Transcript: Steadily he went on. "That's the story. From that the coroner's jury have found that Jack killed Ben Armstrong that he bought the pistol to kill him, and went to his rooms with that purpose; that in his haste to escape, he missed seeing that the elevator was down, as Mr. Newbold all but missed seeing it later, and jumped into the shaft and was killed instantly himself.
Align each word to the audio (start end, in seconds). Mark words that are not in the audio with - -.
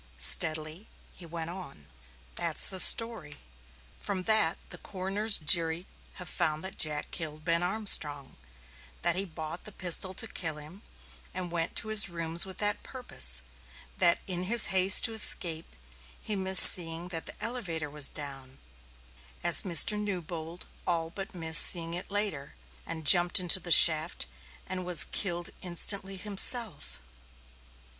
Steadily 0.17 0.87
he 1.13 1.27
went 1.27 1.51
on. 1.51 1.85
"That's 2.33 2.65
the 2.67 2.79
story. 2.79 3.37
From 3.99 4.23
that 4.23 4.57
the 4.69 4.79
coroner's 4.79 5.37
jury 5.37 5.85
have 6.13 6.27
found 6.27 6.63
that 6.63 6.79
Jack 6.79 7.11
killed 7.11 7.45
Ben 7.45 7.61
Armstrong 7.61 8.35
that 9.03 9.15
he 9.15 9.25
bought 9.25 9.63
the 9.65 9.71
pistol 9.71 10.15
to 10.15 10.25
kill 10.25 10.55
him, 10.57 10.81
and 11.35 11.51
went 11.51 11.75
to 11.75 11.89
his 11.89 12.09
rooms 12.09 12.47
with 12.47 12.57
that 12.57 12.81
purpose; 12.81 13.43
that 13.99 14.17
in 14.25 14.45
his 14.45 14.65
haste 14.73 15.03
to 15.03 15.13
escape, 15.13 15.75
he 16.19 16.35
missed 16.35 16.63
seeing 16.63 17.09
that 17.09 17.27
the 17.27 17.39
elevator 17.39 17.87
was 17.87 18.09
down, 18.09 18.57
as 19.43 19.61
Mr. 19.61 19.99
Newbold 19.99 20.65
all 20.87 21.11
but 21.11 21.35
missed 21.35 21.61
seeing 21.61 21.93
it 21.93 22.09
later, 22.09 22.55
and 22.87 23.05
jumped 23.05 23.39
into 23.39 23.59
the 23.59 23.71
shaft 23.71 24.25
and 24.65 24.83
was 24.83 25.03
killed 25.03 25.51
instantly 25.61 26.17
himself. 26.17 26.99